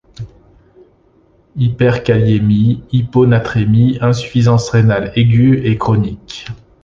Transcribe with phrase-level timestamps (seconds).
[1.57, 6.47] Hyperkaliémie, hyponatrémie, insuffisance rénale aiguë et chronique.